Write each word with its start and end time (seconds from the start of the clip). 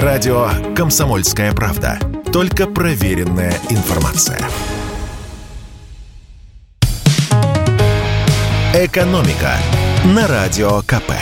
Радио 0.00 0.48
«Комсомольская 0.74 1.52
правда». 1.52 1.98
Только 2.32 2.66
проверенная 2.66 3.52
информация. 3.68 4.38
«Экономика» 8.72 9.58
на 10.06 10.26
Радио 10.26 10.80
КП. 10.80 11.12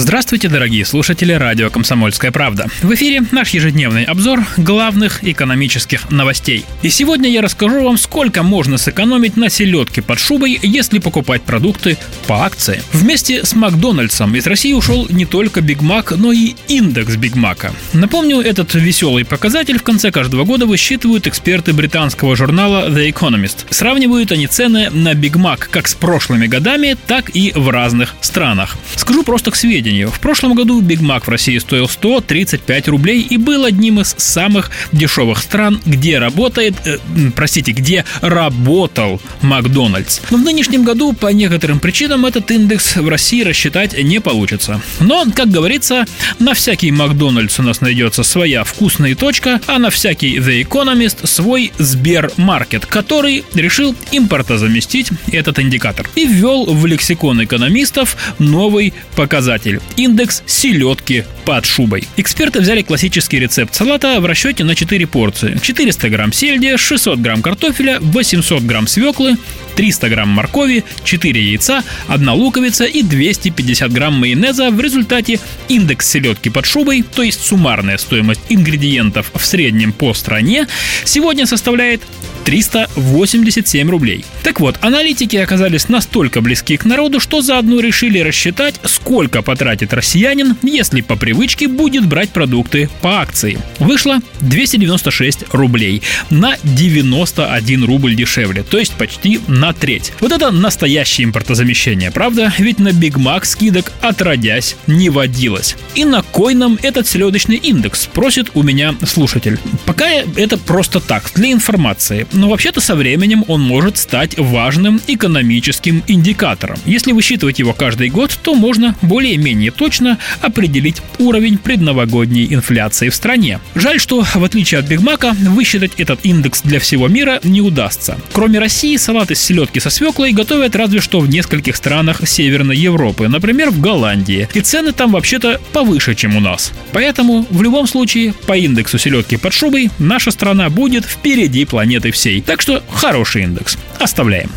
Здравствуйте, 0.00 0.48
дорогие 0.48 0.84
слушатели 0.84 1.32
радио 1.32 1.70
«Комсомольская 1.70 2.30
правда». 2.30 2.68
В 2.82 2.94
эфире 2.94 3.24
наш 3.32 3.50
ежедневный 3.50 4.04
обзор 4.04 4.46
главных 4.56 5.24
экономических 5.24 6.08
новостей. 6.12 6.64
И 6.82 6.88
сегодня 6.88 7.28
я 7.28 7.42
расскажу 7.42 7.82
вам, 7.82 7.98
сколько 7.98 8.44
можно 8.44 8.78
сэкономить 8.78 9.36
на 9.36 9.50
селедке 9.50 10.00
под 10.00 10.20
шубой, 10.20 10.56
если 10.62 11.00
покупать 11.00 11.42
продукты 11.42 11.98
по 12.28 12.44
акции. 12.44 12.80
Вместе 12.92 13.44
с 13.44 13.56
Макдональдсом 13.56 14.36
из 14.36 14.46
России 14.46 14.72
ушел 14.72 15.08
не 15.10 15.26
только 15.26 15.62
Биг 15.62 15.82
Мак, 15.82 16.12
но 16.16 16.30
и 16.30 16.54
индекс 16.68 17.16
Биг 17.16 17.34
Мака. 17.34 17.72
Напомню, 17.92 18.40
этот 18.40 18.74
веселый 18.74 19.24
показатель 19.24 19.80
в 19.80 19.82
конце 19.82 20.12
каждого 20.12 20.44
года 20.44 20.66
высчитывают 20.66 21.26
эксперты 21.26 21.72
британского 21.72 22.36
журнала 22.36 22.88
The 22.88 23.12
Economist. 23.12 23.66
Сравнивают 23.70 24.30
они 24.30 24.46
цены 24.46 24.90
на 24.90 25.14
Биг 25.14 25.34
Мак 25.34 25.68
как 25.72 25.88
с 25.88 25.96
прошлыми 25.96 26.46
годами, 26.46 26.96
так 27.08 27.30
и 27.34 27.50
в 27.52 27.68
разных 27.68 28.14
странах. 28.20 28.76
Скажу 28.94 29.24
просто 29.24 29.50
к 29.50 29.56
сведению 29.56 29.87
сведению, 29.88 30.10
в 30.10 30.20
прошлом 30.20 30.54
году 30.54 30.80
Биг 30.80 31.00
Мак 31.00 31.26
в 31.26 31.30
России 31.30 31.58
стоил 31.58 31.88
135 31.88 32.88
рублей 32.88 33.20
и 33.20 33.36
был 33.36 33.64
одним 33.64 34.00
из 34.00 34.14
самых 34.18 34.70
дешевых 34.92 35.38
стран, 35.38 35.80
где 35.86 36.18
работает, 36.18 36.74
э, 36.84 36.98
простите, 37.34 37.72
где 37.72 38.04
работал 38.20 39.20
Макдональдс. 39.42 40.20
Но 40.30 40.38
в 40.38 40.42
нынешнем 40.42 40.84
году 40.84 41.12
по 41.12 41.28
некоторым 41.28 41.80
причинам 41.80 42.26
этот 42.26 42.50
индекс 42.50 42.96
в 42.96 43.08
России 43.08 43.42
рассчитать 43.42 43.96
не 44.02 44.20
получится. 44.20 44.80
Но, 45.00 45.24
как 45.34 45.48
говорится, 45.48 46.04
на 46.38 46.54
всякий 46.54 46.90
Макдональдс 46.90 47.58
у 47.58 47.62
нас 47.62 47.80
найдется 47.80 48.22
своя 48.22 48.64
вкусная 48.64 49.14
точка, 49.14 49.60
а 49.66 49.78
на 49.78 49.90
всякий 49.90 50.38
The 50.38 50.62
Economist 50.62 51.26
свой 51.26 51.72
Сбермаркет, 51.78 52.86
который 52.86 53.44
решил 53.54 53.94
импортозаместить 54.12 55.10
этот 55.32 55.58
индикатор 55.58 56.08
и 56.14 56.26
ввел 56.26 56.66
в 56.66 56.86
лексикон 56.86 57.42
экономистов 57.42 58.16
новый 58.38 58.92
показатель 59.16 59.67
индекс 59.96 60.42
селедки 60.46 61.24
под 61.44 61.64
шубой. 61.64 62.04
Эксперты 62.16 62.60
взяли 62.60 62.82
классический 62.82 63.38
рецепт 63.38 63.74
салата 63.74 64.20
в 64.20 64.26
расчете 64.26 64.64
на 64.64 64.74
4 64.74 65.06
порции. 65.06 65.58
400 65.60 66.08
грамм 66.10 66.32
сельди, 66.32 66.76
600 66.76 67.18
грамм 67.18 67.42
картофеля, 67.42 67.98
800 68.00 68.62
грамм 68.62 68.86
свеклы, 68.86 69.36
300 69.78 70.08
грамм 70.08 70.30
моркови, 70.30 70.82
4 71.04 71.40
яйца, 71.40 71.84
1 72.08 72.30
луковица 72.30 72.84
и 72.84 73.04
250 73.04 73.92
грамм 73.92 74.14
майонеза. 74.14 74.72
В 74.72 74.80
результате 74.80 75.38
индекс 75.68 76.10
селедки 76.10 76.50
под 76.50 76.66
шубой, 76.66 77.02
то 77.02 77.22
есть 77.22 77.46
суммарная 77.46 77.96
стоимость 77.96 78.40
ингредиентов 78.48 79.30
в 79.36 79.46
среднем 79.46 79.92
по 79.92 80.14
стране, 80.14 80.66
сегодня 81.04 81.46
составляет 81.46 82.02
387 82.48 83.90
рублей. 83.90 84.24
Так 84.42 84.58
вот, 84.58 84.76
аналитики 84.80 85.36
оказались 85.36 85.90
настолько 85.90 86.40
близки 86.40 86.78
к 86.78 86.86
народу, 86.86 87.20
что 87.20 87.42
заодно 87.42 87.78
решили 87.78 88.18
рассчитать, 88.20 88.80
сколько 88.84 89.42
потратит 89.42 89.92
россиянин, 89.92 90.56
если 90.62 91.02
по 91.02 91.14
привычке 91.14 91.68
будет 91.68 92.06
брать 92.06 92.30
продукты 92.30 92.88
по 93.02 93.20
акции. 93.20 93.58
Вышло 93.78 94.20
296 94.40 95.44
рублей 95.52 96.02
на 96.30 96.56
91 96.64 97.84
рубль 97.84 98.14
дешевле, 98.14 98.62
то 98.62 98.78
есть 98.78 98.94
почти 98.94 99.40
на 99.46 99.67
треть. 99.72 100.12
Вот 100.20 100.32
это 100.32 100.50
настоящее 100.50 101.26
импортозамещение, 101.26 102.10
правда? 102.10 102.52
Ведь 102.58 102.78
на 102.78 102.92
Биг 102.92 103.16
Мак 103.16 103.44
скидок 103.44 103.92
отродясь 104.00 104.76
не 104.86 105.10
водилось. 105.10 105.76
И 105.94 106.04
на 106.04 106.22
кой 106.22 106.54
нам 106.54 106.78
этот 106.82 107.06
селедочный 107.06 107.56
индекс, 107.56 108.02
спросит 108.02 108.50
у 108.54 108.62
меня 108.62 108.94
слушатель. 109.06 109.58
Пока 109.84 110.08
это 110.08 110.58
просто 110.58 111.00
так, 111.00 111.30
для 111.34 111.52
информации 111.52 112.26
но 112.32 112.48
вообще-то 112.48 112.80
со 112.80 112.94
временем 112.94 113.44
он 113.48 113.60
может 113.60 113.98
стать 113.98 114.38
важным 114.38 115.00
экономическим 115.06 116.02
индикатором. 116.06 116.78
Если 116.84 117.12
высчитывать 117.12 117.58
его 117.58 117.72
каждый 117.72 118.10
год, 118.10 118.38
то 118.42 118.54
можно 118.54 118.96
более-менее 119.02 119.70
точно 119.70 120.18
определить 120.40 121.02
уровень 121.18 121.58
предновогодней 121.58 122.52
инфляции 122.52 123.08
в 123.08 123.14
стране. 123.14 123.60
Жаль, 123.74 124.00
что 124.00 124.22
в 124.22 124.44
отличие 124.44 124.80
от 124.80 124.86
Бигмака, 124.86 125.32
высчитать 125.32 125.92
этот 125.98 126.24
индекс 126.24 126.62
для 126.62 126.80
всего 126.80 127.08
мира 127.08 127.40
не 127.42 127.60
удастся. 127.60 128.18
Кроме 128.32 128.58
России, 128.58 128.96
салат 128.96 129.30
из 129.30 129.40
селедки 129.58 129.80
со 129.80 129.90
свеклой 129.90 130.32
готовят 130.32 130.76
разве 130.76 131.00
что 131.00 131.18
в 131.18 131.28
нескольких 131.28 131.74
странах 131.74 132.20
Северной 132.24 132.76
Европы, 132.76 133.26
например, 133.26 133.70
в 133.70 133.80
Голландии. 133.80 134.48
И 134.54 134.60
цены 134.60 134.92
там 134.92 135.12
вообще-то 135.12 135.60
повыше, 135.72 136.14
чем 136.14 136.36
у 136.36 136.40
нас. 136.40 136.72
Поэтому 136.92 137.44
в 137.50 137.60
любом 137.60 137.88
случае 137.88 138.34
по 138.46 138.56
индексу 138.56 138.98
селедки 138.98 139.36
под 139.36 139.52
шубой 139.52 139.90
наша 139.98 140.30
страна 140.30 140.70
будет 140.70 141.04
впереди 141.04 141.64
планеты 141.64 142.12
всей. 142.12 142.40
Так 142.40 142.62
что 142.62 142.84
хороший 142.88 143.42
индекс. 143.42 143.76
Оставляем. 143.98 144.50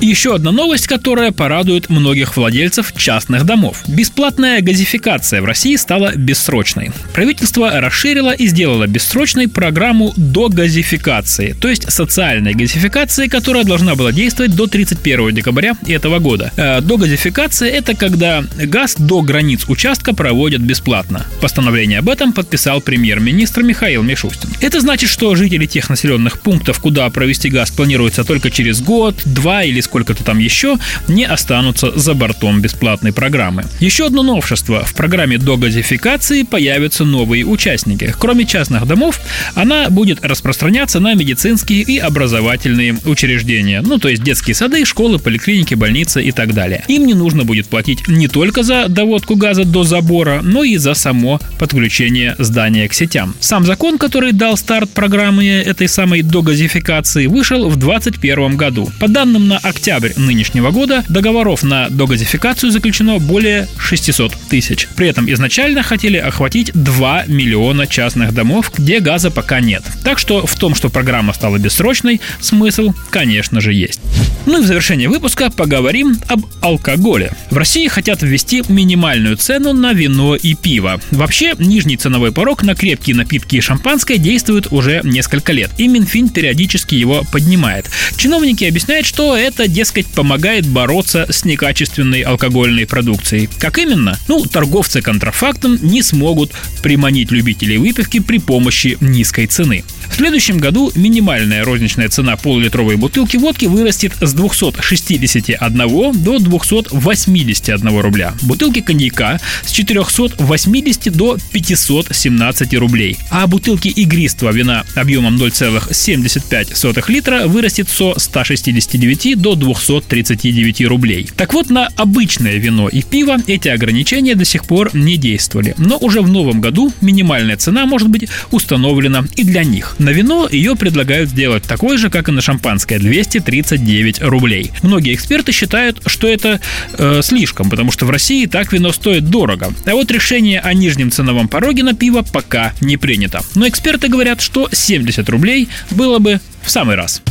Еще 0.00 0.34
одна 0.34 0.50
новость, 0.50 0.86
которая 0.86 1.30
порадует 1.30 1.90
многих 1.90 2.34
владельцев 2.34 2.94
частных 2.96 3.44
домов. 3.44 3.82
Бесплатная 3.86 4.62
газификация 4.62 5.42
в 5.42 5.44
России 5.44 5.76
стала 5.76 6.12
бессрочной. 6.16 6.90
Правительство 7.12 7.78
расширило 7.80 8.30
и 8.30 8.46
сделало 8.46 8.86
бессрочной 8.86 9.46
программу 9.46 10.14
до 10.16 10.48
газификации, 10.48 11.54
то 11.60 11.68
есть 11.68 11.92
социальной 11.92 12.54
газификации, 12.54 13.26
которая 13.26 13.64
должна 13.64 13.94
была 13.94 14.10
действовать 14.10 14.56
до 14.56 14.66
31 14.66 15.34
декабря 15.34 15.74
этого 15.86 16.18
года. 16.18 16.50
Э, 16.56 16.80
до 16.80 16.96
газификации 16.96 17.68
это 17.68 17.94
когда 17.94 18.42
газ 18.56 18.96
до 18.96 19.20
границ 19.20 19.66
участка 19.68 20.14
проводят 20.14 20.62
бесплатно. 20.62 21.26
Постановление 21.42 21.98
об 21.98 22.08
этом 22.08 22.32
подписал 22.32 22.80
премьер-министр 22.80 23.62
Михаил 23.62 24.02
Мишустин. 24.02 24.48
Это 24.62 24.80
значит, 24.80 25.10
что 25.10 25.34
жители 25.34 25.66
тех 25.66 25.90
населенных 25.90 26.40
пунктов, 26.40 26.80
куда 26.80 27.10
провести 27.10 27.50
газ 27.50 27.70
планируется 27.70 28.24
только 28.24 28.50
через 28.50 28.80
год, 28.80 29.14
два 29.26 29.62
или 29.62 29.82
сколько-то 29.90 30.22
там 30.22 30.38
еще, 30.38 30.78
не 31.08 31.24
останутся 31.24 31.98
за 31.98 32.14
бортом 32.14 32.60
бесплатной 32.60 33.12
программы. 33.12 33.64
Еще 33.80 34.06
одно 34.06 34.22
новшество. 34.22 34.84
В 34.84 34.94
программе 34.94 35.36
догазификации 35.36 36.44
появятся 36.44 37.04
новые 37.04 37.44
участники. 37.44 38.14
Кроме 38.16 38.46
частных 38.46 38.86
домов, 38.86 39.20
она 39.56 39.90
будет 39.90 40.24
распространяться 40.24 41.00
на 41.00 41.14
медицинские 41.14 41.82
и 41.82 41.98
образовательные 41.98 42.98
учреждения. 43.04 43.82
Ну, 43.82 43.98
то 43.98 44.08
есть 44.08 44.22
детские 44.22 44.54
сады, 44.54 44.84
школы, 44.84 45.18
поликлиники, 45.18 45.74
больницы 45.74 46.22
и 46.22 46.30
так 46.30 46.54
далее. 46.54 46.84
Им 46.86 47.06
не 47.06 47.14
нужно 47.14 47.44
будет 47.44 47.66
платить 47.66 48.06
не 48.06 48.28
только 48.28 48.62
за 48.62 48.86
доводку 48.86 49.34
газа 49.34 49.64
до 49.64 49.82
забора, 49.82 50.40
но 50.42 50.62
и 50.62 50.76
за 50.76 50.94
само 50.94 51.40
подключение 51.58 52.36
здания 52.38 52.88
к 52.88 52.94
сетям. 52.94 53.34
Сам 53.40 53.66
закон, 53.66 53.98
который 53.98 54.30
дал 54.30 54.56
старт 54.56 54.90
программы 54.90 55.46
этой 55.48 55.88
самой 55.88 56.22
догазификации, 56.22 57.26
вышел 57.26 57.68
в 57.68 57.76
2021 57.76 58.56
году. 58.56 58.88
По 59.00 59.08
данным 59.08 59.48
на 59.48 59.58
октябрь 59.80 60.12
нынешнего 60.18 60.72
года 60.72 61.04
договоров 61.08 61.62
на 61.62 61.88
догазификацию 61.88 62.70
заключено 62.70 63.18
более 63.18 63.66
600 63.78 64.36
тысяч. 64.50 64.86
При 64.94 65.08
этом 65.08 65.30
изначально 65.32 65.82
хотели 65.82 66.18
охватить 66.18 66.70
2 66.74 67.24
миллиона 67.28 67.86
частных 67.86 68.34
домов, 68.34 68.70
где 68.76 69.00
газа 69.00 69.30
пока 69.30 69.60
нет. 69.60 69.82
Так 70.04 70.18
что 70.18 70.46
в 70.46 70.54
том, 70.56 70.74
что 70.74 70.90
программа 70.90 71.32
стала 71.32 71.56
бессрочной, 71.56 72.20
смысл, 72.40 72.92
конечно 73.08 73.62
же, 73.62 73.72
есть. 73.72 74.00
Ну 74.46 74.60
и 74.60 74.62
в 74.62 74.66
завершение 74.66 75.08
выпуска 75.08 75.50
поговорим 75.50 76.16
об 76.26 76.46
алкоголе. 76.60 77.32
В 77.50 77.56
России 77.56 77.88
хотят 77.88 78.22
ввести 78.22 78.62
минимальную 78.68 79.36
цену 79.36 79.72
на 79.72 79.92
вино 79.92 80.34
и 80.34 80.54
пиво. 80.54 81.00
Вообще, 81.10 81.54
нижний 81.58 81.96
ценовой 81.96 82.32
порог 82.32 82.62
на 82.62 82.74
крепкие 82.74 83.16
напитки 83.16 83.56
и 83.56 83.60
шампанское 83.60 84.18
действует 84.18 84.72
уже 84.72 85.00
несколько 85.04 85.52
лет, 85.52 85.70
и 85.78 85.88
Минфин 85.88 86.28
периодически 86.28 86.94
его 86.94 87.22
поднимает. 87.32 87.90
Чиновники 88.16 88.64
объясняют, 88.64 89.06
что 89.06 89.36
это 89.36 89.68
дескать, 89.68 90.06
помогает 90.06 90.66
бороться 90.66 91.26
с 91.30 91.44
некачественной 91.44 92.22
алкогольной 92.22 92.86
продукцией. 92.86 93.48
Как 93.58 93.78
именно? 93.78 94.18
Ну, 94.28 94.44
торговцы 94.44 95.02
контрафактом 95.02 95.78
не 95.82 96.02
смогут 96.02 96.52
приманить 96.82 97.30
любителей 97.30 97.76
выпивки 97.78 98.20
при 98.20 98.38
помощи 98.38 98.96
низкой 99.00 99.46
цены. 99.46 99.84
В 100.10 100.16
следующем 100.16 100.58
году 100.58 100.90
минимальная 100.94 101.64
розничная 101.64 102.08
цена 102.08 102.36
полулитровой 102.36 102.96
бутылки 102.96 103.36
водки 103.36 103.66
вырастет 103.66 104.12
с 104.30 104.34
261 104.34 106.22
до 106.22 106.38
281 106.38 108.00
рубля. 108.00 108.34
Бутылки 108.42 108.80
коньяка 108.80 109.40
с 109.64 109.72
480 109.72 111.12
до 111.12 111.36
517 111.52 112.74
рублей. 112.74 113.18
А 113.30 113.46
бутылки 113.46 113.88
игристого 113.88 114.50
вина 114.50 114.84
объемом 114.94 115.36
0,75 115.36 117.10
литра 117.10 117.46
вырастет 117.46 117.88
со 117.88 118.18
169 118.18 119.40
до 119.40 119.54
239 119.54 120.86
рублей. 120.86 121.28
Так 121.36 121.52
вот, 121.52 121.70
на 121.70 121.88
обычное 121.96 122.56
вино 122.56 122.88
и 122.88 123.02
пиво 123.02 123.36
эти 123.46 123.68
ограничения 123.68 124.34
до 124.34 124.44
сих 124.44 124.64
пор 124.64 124.90
не 124.94 125.16
действовали. 125.16 125.74
Но 125.76 125.98
уже 125.98 126.20
в 126.20 126.28
новом 126.28 126.60
году 126.60 126.92
минимальная 127.00 127.56
цена 127.56 127.86
может 127.86 128.08
быть 128.08 128.28
установлена 128.50 129.24
и 129.36 129.44
для 129.44 129.64
них. 129.64 129.96
На 129.98 130.10
вино 130.10 130.48
ее 130.50 130.76
предлагают 130.76 131.30
сделать 131.30 131.64
такой 131.64 131.96
же, 131.98 132.10
как 132.10 132.28
и 132.28 132.32
на 132.32 132.40
шампанское– 132.40 132.98
239 133.00 134.19
70 134.20 134.22
рублей. 134.22 134.72
Многие 134.82 135.14
эксперты 135.14 135.52
считают, 135.52 136.00
что 136.06 136.28
это 136.28 136.60
э, 136.92 137.20
слишком, 137.22 137.70
потому 137.70 137.92
что 137.92 138.06
в 138.06 138.10
России 138.10 138.46
так 138.46 138.72
вино 138.72 138.92
стоит 138.92 139.28
дорого. 139.28 139.72
А 139.86 139.90
вот 139.92 140.10
решение 140.10 140.60
о 140.60 140.72
нижнем 140.74 141.10
ценовом 141.10 141.48
пороге 141.48 141.82
на 141.82 141.94
пиво 141.94 142.22
пока 142.22 142.72
не 142.80 142.96
принято. 142.96 143.40
Но 143.54 143.66
эксперты 143.68 144.08
говорят, 144.08 144.40
что 144.40 144.68
70 144.70 145.28
рублей 145.28 145.68
было 145.90 146.18
бы 146.18 146.40
в 146.62 146.70
самый 146.70 146.96
раз. 146.96 147.22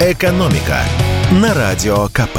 «Экономика» 0.00 0.80
на 1.30 1.54
Радио 1.54 2.08
КП. 2.08 2.38